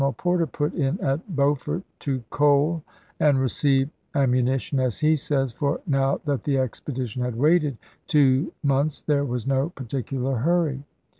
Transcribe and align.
Porter 0.17 0.47
put 0.47 0.73
in 0.73 0.99
at 0.99 1.35
Beaufort 1.35 1.83
to" 1.99 2.23
coal 2.31 2.81
and 3.19 3.39
receive 3.39 3.87
am 4.15 4.31
«Navai 4.31 4.31
munition," 4.31 4.79
as 4.79 4.97
he 4.97 5.15
says, 5.15 5.53
"for 5.53 5.79
now 5.85 6.19
that 6.25 6.43
the 6.43 6.57
expedition 6.57 7.21
of 7.21 7.33
the 7.33 7.37
had 7.37 7.39
waited 7.39 7.77
two 8.07 8.51
months 8.63 9.01
there 9.01 9.25
was 9.25 9.45
no 9.45 9.69
particular 9.69 10.31
Civil 10.31 10.43
Var," 10.43 10.63
p. 10.63 10.69
693. 10.77 10.81
hurry." 10.81 10.85